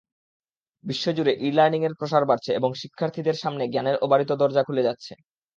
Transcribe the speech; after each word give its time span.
বিশ্বজুড়ে 0.83 1.33
ই-লার্নিংয়ের 1.41 1.97
প্রসার 1.99 2.23
বাড়ছে 2.25 2.51
এবং 2.53 2.69
শিক্ষার্থীদের 2.81 3.35
সামনে 3.35 3.63
জ্ঞানের 3.67 3.95
অবারিত 3.97 4.31
দরজা 4.41 4.61
খুলে 4.63 4.85
যাচ্ছে। 4.87 5.13